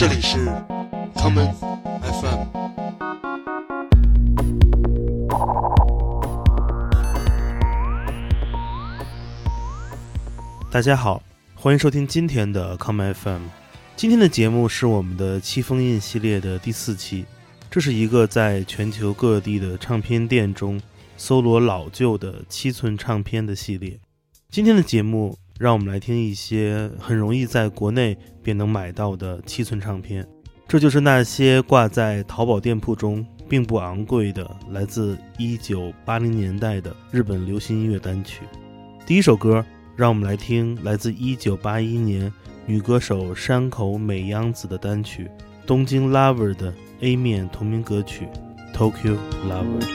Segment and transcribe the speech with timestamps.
[0.00, 0.38] 这里是
[1.14, 1.52] common
[2.00, 2.46] FM，
[10.72, 11.22] 大家好，
[11.54, 13.42] 欢迎收听今天的 common FM。
[13.94, 17.26] 今天的节目是我们的七封印系列的第四期，
[17.70, 20.80] 这是一个在全球各地的唱片店中
[21.18, 24.00] 搜罗老旧的七寸唱片的系列。
[24.48, 25.39] 今天的节目。
[25.60, 30.26] 让我们来听一些很容易在国内便能买到的七寸唱片，
[30.66, 38.40] 这就是那些挂在淘宝店铺中并不昂贵的来自1980年代的日本流行音乐单曲。
[39.04, 39.62] 第一首歌，
[39.96, 42.32] 让我们来听来自1981年
[42.64, 45.24] 女歌手山口美央子的单曲
[45.66, 46.72] 《东京 Lover》的
[47.02, 48.26] A 面同名歌曲
[48.74, 49.14] 《Tokyo
[49.46, 49.86] Lover》。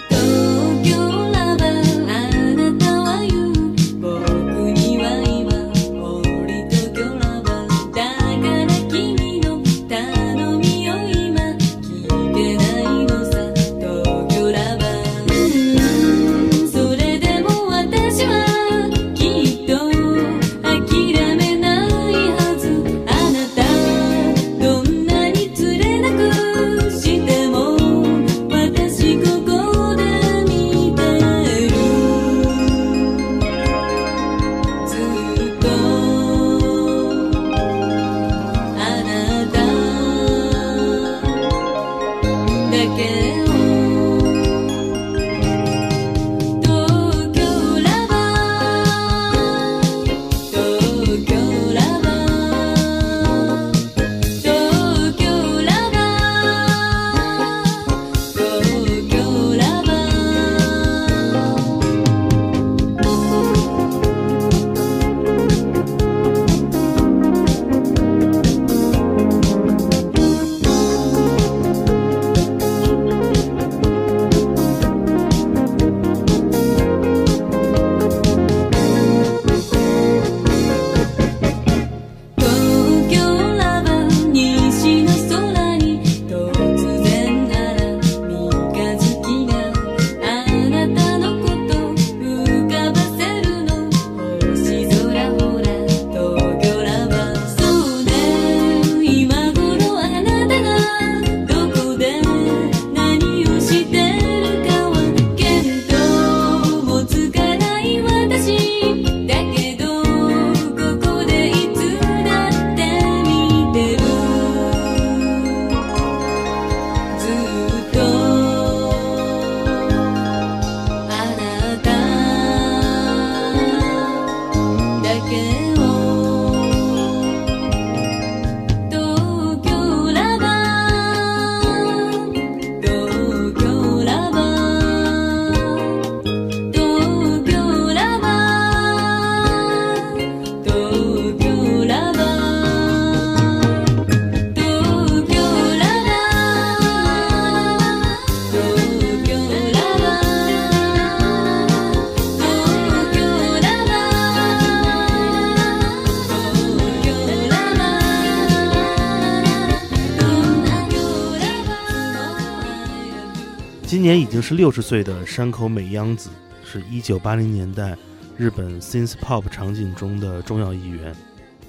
[164.35, 166.29] 已经是六十岁的山口美央子，
[166.61, 167.95] 是一九八零年代
[168.35, 171.15] 日本 synth pop 场景中的重要一员。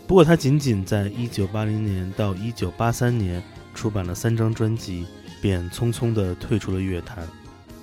[0.05, 3.41] 不过，她仅仅在一九八零年到一九八三年
[3.73, 5.07] 出版了三张专辑，
[5.41, 7.19] 便匆匆地退出了乐坛。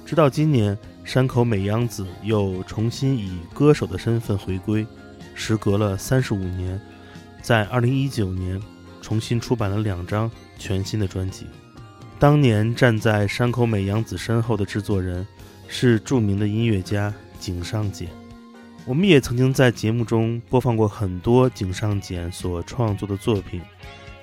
[0.05, 4.85] 直到今年，山口美央子又重新以歌手的身份回归，
[5.33, 6.77] 时隔了三十五年，
[7.41, 8.61] 在二零一九年
[9.01, 10.29] 重新出版了两张
[10.59, 11.47] 全新的专辑。
[12.23, 15.27] 当年站在山口美洋子身后的制作人
[15.67, 18.07] 是著名的音乐家井上简。
[18.85, 23.61] 我们也曾经在节目中播放过很多井上简所创作的作品。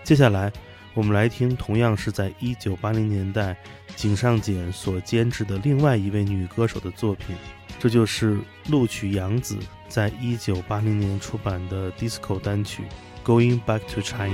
[0.03, 0.51] 接下来，
[0.95, 3.55] 我们来听同样是在1980年代
[3.97, 7.37] 井上简所监制的另外一位女歌手的作品，
[7.79, 8.39] 这就是
[8.71, 9.59] 录取杨子
[9.91, 12.85] 在1980年出版的 disco 单曲
[13.31, 14.33] 《Going Back to China》。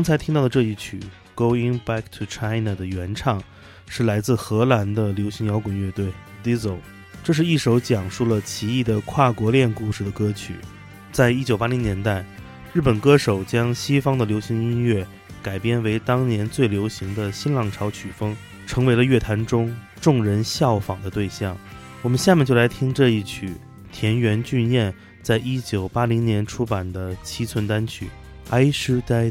[0.00, 0.98] 刚才听到的这一曲
[1.36, 3.42] 《Going Back to China》的原唱
[3.86, 6.08] 是来自荷兰的流行摇滚乐队
[6.42, 6.78] d i e s e l
[7.22, 10.54] 这是一首讲述了奇异的跨国恋故事的歌曲。
[11.12, 12.24] 在一九八零年代，
[12.72, 15.06] 日本歌手将西方的流行音乐
[15.42, 18.34] 改编为当年最流行的新浪潮曲风，
[18.66, 21.54] 成为了乐坛中众人效仿的对象。
[22.00, 23.52] 我们下面就来听这一曲
[23.92, 28.06] 田园俊彦在一九八零年出版的七寸单曲
[28.48, 29.30] 《I Should Die》。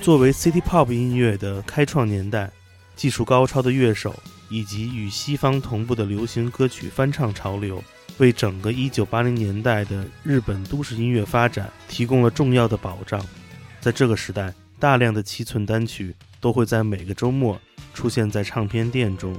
[0.01, 2.49] 作为 City Pop 音乐的开创年代，
[2.95, 4.15] 技术高超的乐手
[4.51, 7.83] 以及与西方同步的流行歌曲翻唱潮流，
[8.19, 13.21] 为整个1980年代的日本都市音乐发展提供了重要的保障。
[13.81, 17.59] 在这个时代，大量的七寸单曲都会在每个周末
[17.95, 19.35] 出现在唱片店中。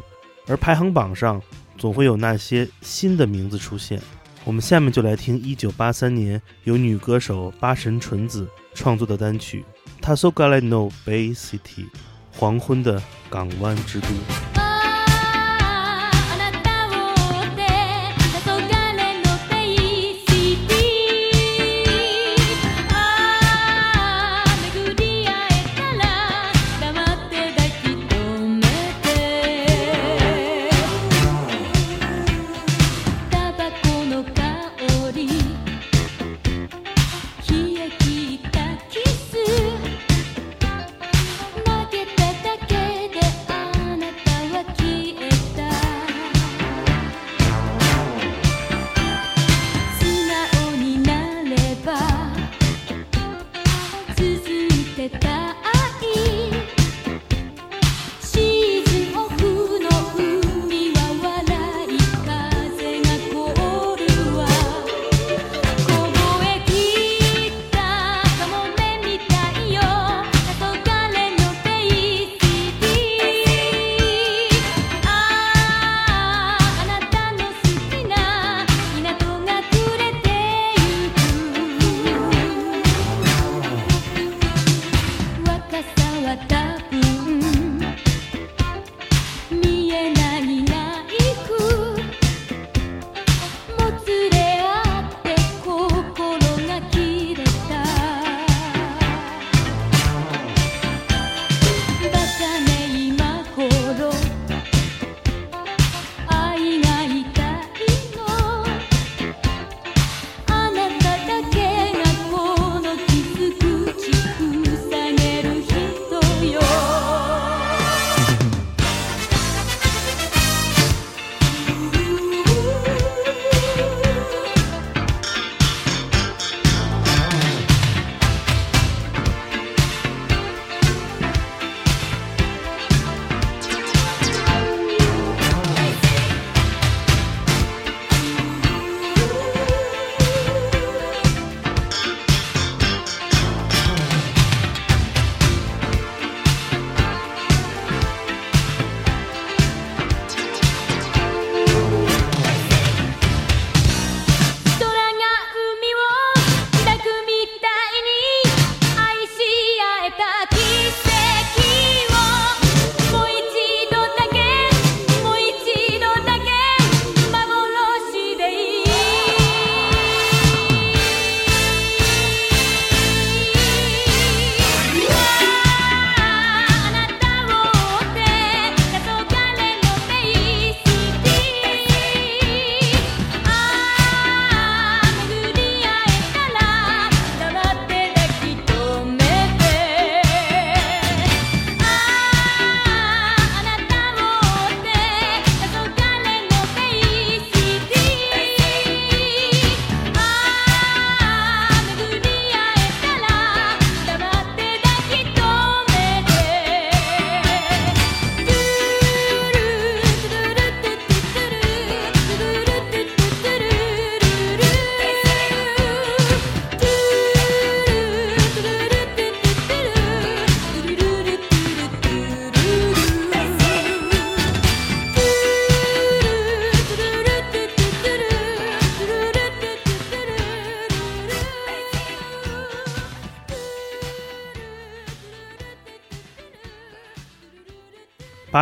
[0.48, 1.42] 而排行榜上
[1.78, 4.00] 总会有那些新的名字出现，
[4.44, 9.66] 我们下面就来听一九八三年由女歌手八神纯子创作的单曲
[10.04, 11.58] 《t a s o g a l e no Bay City》，
[12.32, 14.08] 黄昏的港湾之都。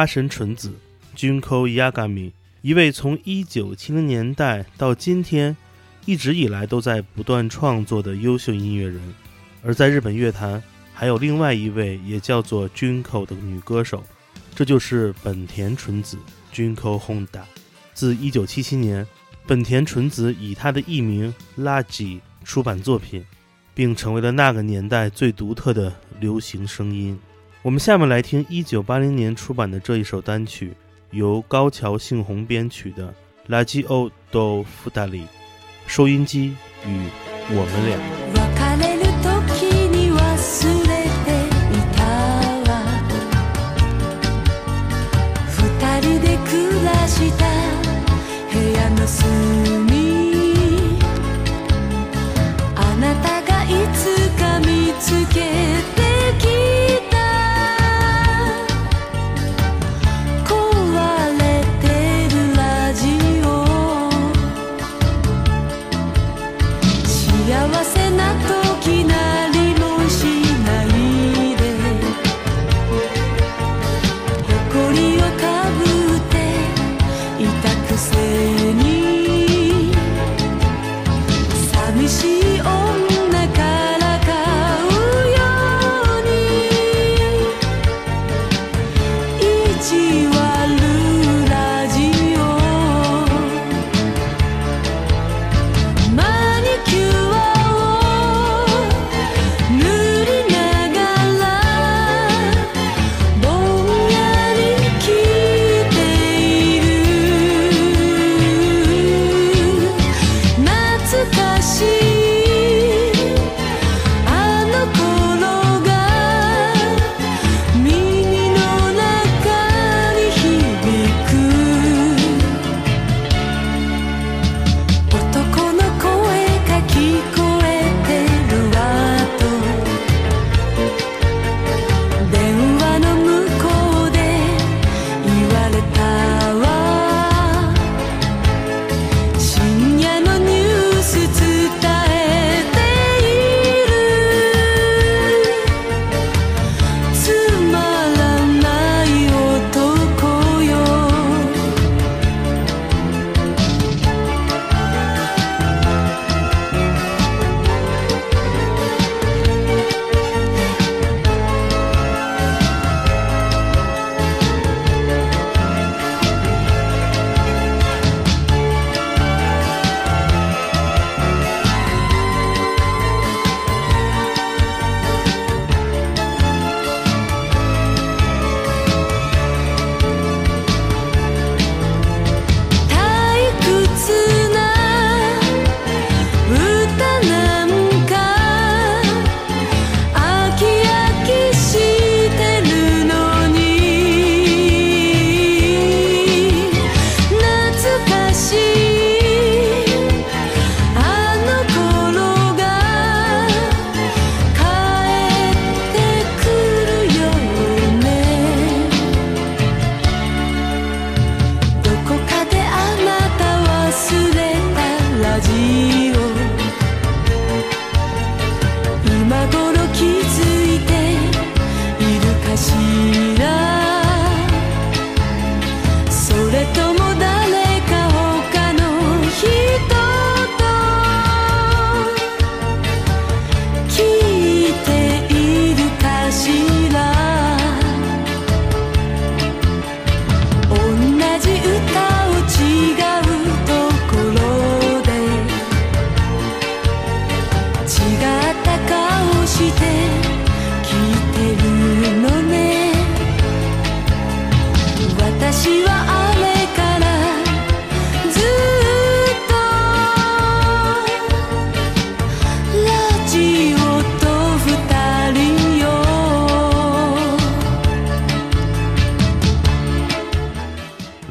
[0.03, 0.73] 阿神纯子
[1.15, 5.55] j u n k o Yagami，一位从一九七零年代到今天，
[6.05, 8.99] 一直以来都在不断创作的优秀音乐人。
[9.63, 10.61] 而在日本乐坛，
[10.93, 14.03] 还有另外一位也叫做 j u n k o 的女歌手，
[14.53, 16.17] 这就是本田纯子
[16.51, 17.43] j u n k o Honda。
[17.93, 19.07] 自一九七七年，
[19.47, 23.25] 本田纯子以她的艺名 La J 出版作品，
[23.73, 27.17] 并成为了那个年代最独特的流行声音。
[27.63, 30.73] 我们下面来听一九八零年出版的这一首单曲，
[31.11, 33.07] 由高桥幸宏编曲的
[33.47, 35.25] 《La g i o d o f u d a l i
[35.87, 36.47] 收音机
[36.85, 37.07] 与
[37.51, 37.87] 我们
[38.45, 38.52] 俩。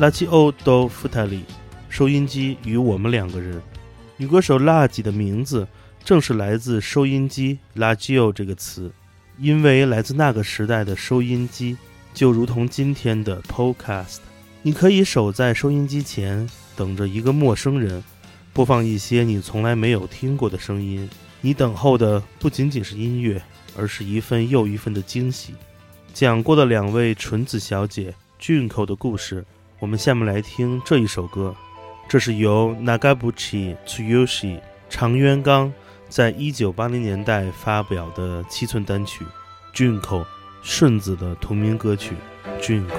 [0.02, 1.44] 拉齐欧多·富塔里，
[1.88, 3.62] 收音机与我们两个人。
[4.16, 5.64] 女歌手拉吉的名字
[6.04, 8.90] 正是来自收音机“拉吉欧”这个词，
[9.38, 11.76] 因为来自那个时代的收音机，
[12.12, 14.18] 就如同今天的 podcast。
[14.62, 18.02] 你可以守在收音机前，等着一个陌生人
[18.52, 21.08] 播放一些你从来没有听过的声音。
[21.40, 23.40] 你等候的不仅仅是音乐，
[23.76, 25.54] 而是一份又一份的惊喜。
[26.12, 29.46] 讲过的两位纯子小姐、俊口的故事。
[29.82, 31.52] 我们下面来听这一首歌，
[32.08, 35.72] 这是由 Nagabuchi Toshi 长渊刚
[36.08, 39.24] 在一九八零年代发表的七寸单曲
[39.72, 40.20] 《俊口》，
[40.62, 42.14] 顺子的同名歌曲
[42.64, 42.94] 《俊口》。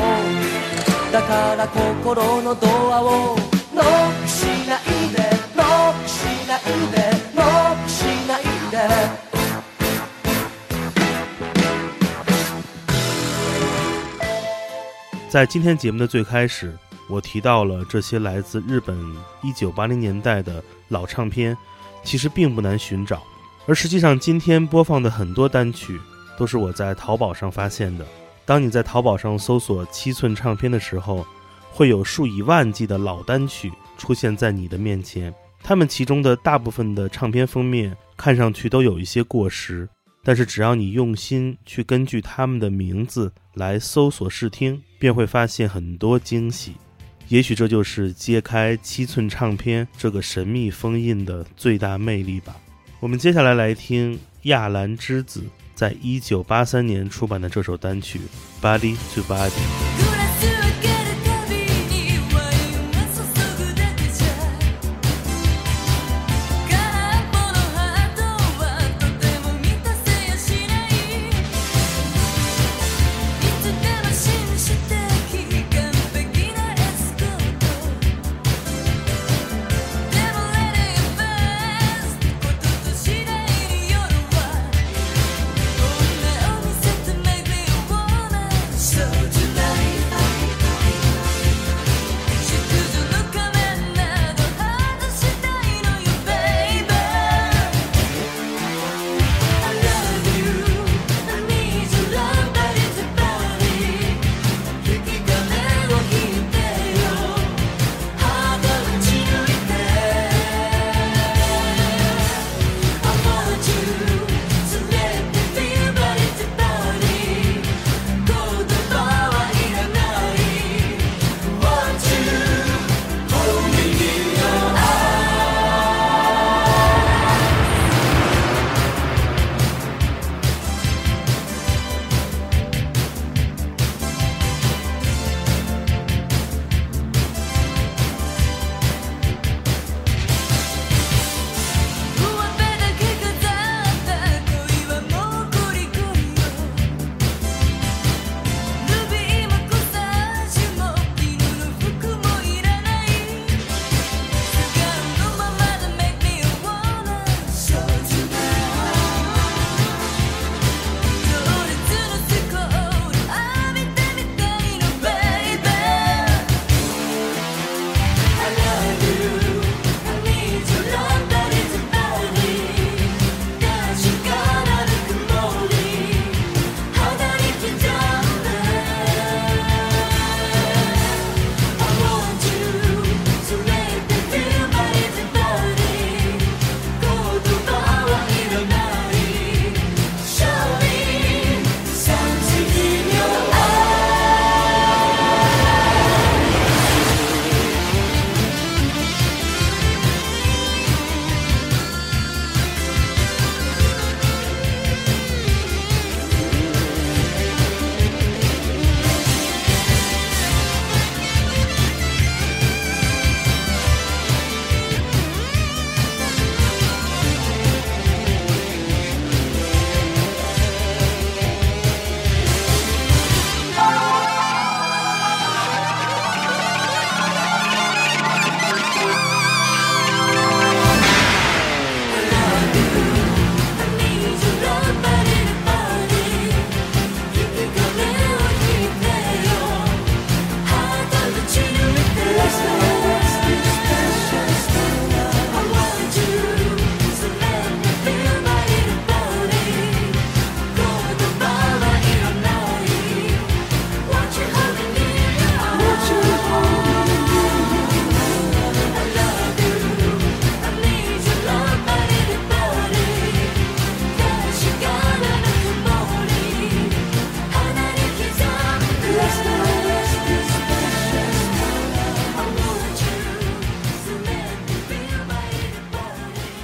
[1.11, 3.35] だから心のドアを
[3.75, 5.63] ノックしないでノ
[5.93, 9.26] ックしないでノックしないで
[15.29, 16.73] 在今天节目的最开始，
[17.09, 18.97] 我提到了这些来自日本
[19.43, 21.55] 一九八零年代的老唱片，
[22.01, 23.21] 其实并不难寻找。
[23.65, 25.99] 而实际上，今天播放的很多单曲
[26.37, 28.05] 都是我在淘宝上发现的。
[28.45, 31.27] 当你在淘宝上搜索七寸唱片的时候，
[31.71, 35.33] 会有数以万计的老单曲出现在你的面前。
[35.61, 39.89] 他们其中的大部分的唱片封面看上去都有一些过时，
[40.23, 44.81] 但是只要你用心去根据他们的名字来搜索试听。
[44.99, 46.73] 便会发现很多惊喜，
[47.27, 52.55] 也许这就是揭开七寸唱片这个神秘封印的最大魅力吧。
[52.99, 55.43] 我们接下来来听亚兰之子
[55.75, 58.19] 在1983年出版的这首单曲
[58.65, 59.51] 《Body to Body》。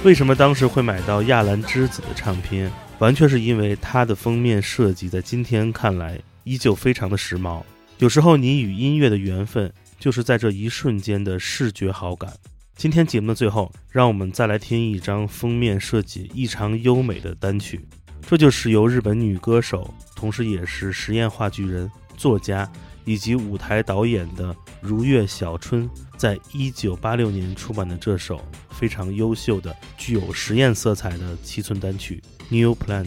[0.04, 2.70] 为什么当时会买到亚兰之子的唱片？
[2.98, 7.62] 完全是因为它的封面设计，在今天看来依旧非常的时髦。
[8.00, 12.30] 有时候你与音乐的缘分，就是在这一瞬间的视觉好感。
[12.76, 17.80] 今天节目的最后，让我们再来听一张封面设计异常优美的单曲，
[18.28, 22.70] 这就是由日本女歌手，同时也是实验话剧人、作家。
[23.04, 28.40] 以及舞台导演的如月小春，在一九八六年出版的这首
[28.70, 32.22] 非常优秀的、具有实验色彩的七寸单曲
[32.54, 33.04] 《New Plant》，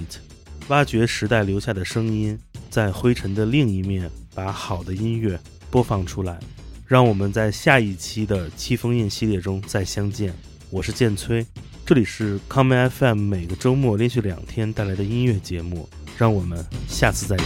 [0.68, 2.38] 挖掘时代留下的声音，
[2.70, 5.40] 在灰尘的另一面，把好的音乐
[5.72, 6.40] 播放出来，
[6.86, 10.32] 让我们在下一期的七封印系列中再相见。
[10.70, 11.44] 我是剑崔，
[11.86, 15.90] 这里是 c o 康梅 FM，每个周末连续两天带来的音乐节目。
[16.18, 16.58] 让我们
[16.90, 17.46] 下次再见。